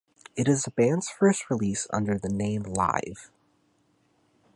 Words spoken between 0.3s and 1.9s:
It is the band's first release